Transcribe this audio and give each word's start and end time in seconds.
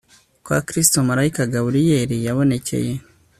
kwa 0.43 0.59
Kristo 0.67 0.97
marayika 1.09 1.43
Gaburiyeli 1.51 2.17
yabonekeye 2.25 2.93